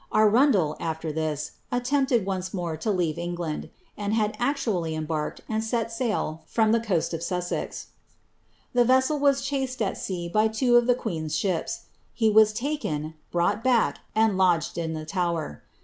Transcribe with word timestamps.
Arundel, 0.11 0.75
aAer 0.79 1.13
this, 1.13 1.51
aiieinpied 1.71 2.25
once 2.25 2.55
more 2.55 2.75
lo 2.83 2.91
leave 2.91 3.19
Eng 3.19 3.35
land, 3.35 3.69
and 3.95 4.15
had 4.15 4.35
actually 4.39 4.95
embarked 4.95 5.41
and 5.47 5.63
set 5.63 5.91
sail 5.91 6.41
from 6.47 6.71
the 6.71 6.79
coast 6.79 7.13
of 7.13 7.21
Sussex 7.21 7.89
The 8.73 8.83
vessel 8.83 9.19
was 9.19 9.43
chased 9.43 9.79
at 9.79 9.99
sea 9.99 10.27
by 10.27 10.47
two 10.47 10.75
of 10.75 10.87
the 10.87 10.95
queen's 10.95 11.35
ships; 11.37 11.81
he 12.15 12.31
was 12.31 12.51
taken, 12.51 13.13
brought 13.31 13.63
back, 13.63 13.99
and 14.15 14.39
lodged 14.39 14.75
in 14.75 14.93
the 14.93 15.05
Tower.' 15.05 15.61